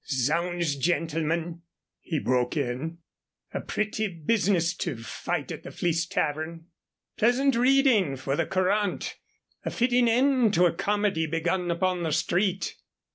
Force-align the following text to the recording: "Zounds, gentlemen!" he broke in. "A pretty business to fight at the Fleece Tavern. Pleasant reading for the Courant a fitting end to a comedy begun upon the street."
"Zounds, 0.09 0.77
gentlemen!" 0.77 1.61
he 1.99 2.17
broke 2.17 2.57
in. 2.57 2.97
"A 3.53 3.61
pretty 3.61 4.07
business 4.07 4.73
to 4.77 4.97
fight 4.97 5.51
at 5.51 5.61
the 5.61 5.69
Fleece 5.69 6.07
Tavern. 6.07 6.65
Pleasant 7.19 7.55
reading 7.55 8.15
for 8.15 8.35
the 8.35 8.47
Courant 8.47 9.15
a 9.63 9.69
fitting 9.69 10.09
end 10.09 10.55
to 10.55 10.65
a 10.65 10.73
comedy 10.73 11.27
begun 11.27 11.69
upon 11.69 12.01
the 12.01 12.11
street." 12.13 12.77